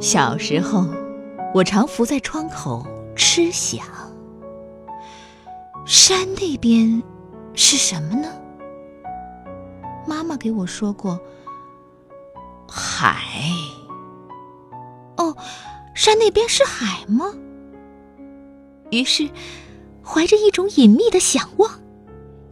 [0.00, 0.86] 小时候，
[1.52, 2.86] 我常伏在窗口
[3.16, 3.84] 痴想：
[5.84, 7.02] 山那边
[7.52, 8.28] 是什么呢？
[10.06, 11.18] 妈妈给我说过，
[12.68, 13.20] 海。
[15.16, 15.36] 哦，
[15.96, 17.34] 山那边是海吗？
[18.90, 19.28] 于是，
[20.04, 21.68] 怀着一种隐秘的想望，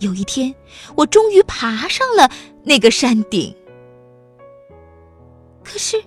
[0.00, 0.52] 有一天，
[0.96, 2.28] 我终于爬上了
[2.64, 3.54] 那个山顶。
[5.62, 6.02] 可是。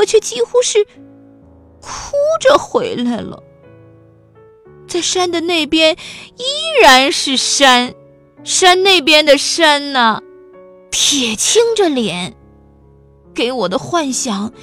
[0.00, 0.82] 我却几乎是
[1.78, 3.42] 哭着回来了，
[4.88, 5.94] 在山的那边
[6.38, 6.44] 依
[6.80, 7.94] 然是山，
[8.42, 10.22] 山那边的山呢，
[10.90, 12.34] 铁青着脸，
[13.34, 14.54] 给我的幻想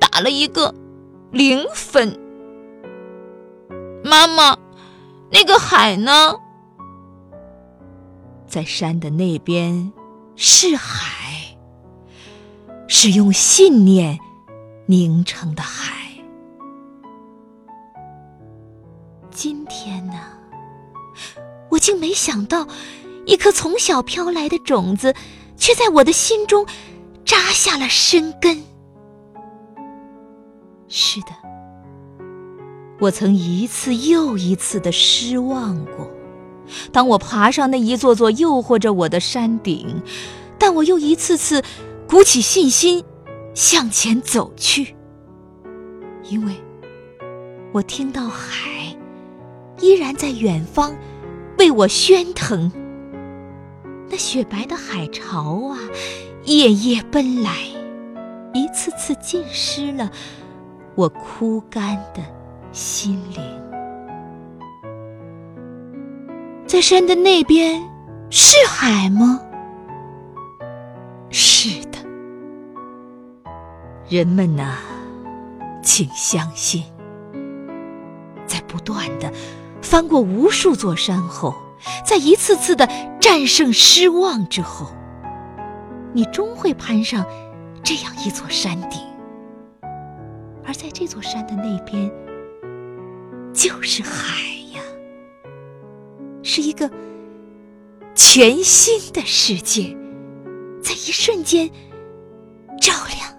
[0.00, 0.74] 打了一个
[1.30, 2.18] 零分。
[4.02, 4.58] 妈妈，
[5.30, 6.34] 那个海呢？
[8.48, 9.92] 在山的那边
[10.34, 11.56] 是海，
[12.88, 14.18] 是用信念。
[14.86, 15.92] 凝成的海。
[19.30, 20.14] 今天呢，
[21.70, 22.66] 我竟没想到，
[23.24, 25.14] 一颗从小飘来的种子，
[25.56, 26.66] 却在我的心中
[27.24, 28.62] 扎下了深根。
[30.88, 31.28] 是的，
[33.00, 36.10] 我曾一次又一次的失望过。
[36.92, 40.02] 当我爬上那一座座诱惑着我的山顶，
[40.58, 41.62] 但我又一次次
[42.06, 43.04] 鼓起信心。
[43.54, 44.94] 向前走去，
[46.24, 46.54] 因为
[47.72, 48.96] 我听到海
[49.80, 50.94] 依然在远方
[51.58, 52.70] 为我喧腾。
[54.08, 55.78] 那雪白的海潮啊，
[56.44, 57.50] 夜夜奔来，
[58.52, 60.10] 一次次浸湿了
[60.94, 62.22] 我枯干的
[62.72, 63.42] 心灵。
[66.66, 67.82] 在山的那边
[68.30, 69.40] 是海吗？
[74.12, 74.76] 人们呐，
[75.82, 76.84] 请相信，
[78.46, 79.32] 在不断的
[79.80, 81.54] 翻过无数座山后，
[82.04, 82.86] 在一次次的
[83.18, 84.92] 战胜失望之后，
[86.12, 87.24] 你终会攀上
[87.82, 89.00] 这样一座山顶。
[90.62, 92.12] 而在这座山的那边，
[93.54, 94.42] 就是海
[94.74, 94.82] 呀，
[96.42, 96.90] 是一个
[98.14, 99.96] 全新的世界，
[100.82, 101.70] 在一瞬间
[102.78, 103.31] 照亮。